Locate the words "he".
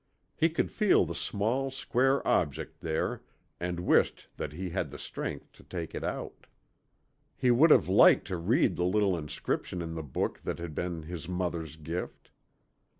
0.35-0.49, 4.51-4.71, 7.37-7.51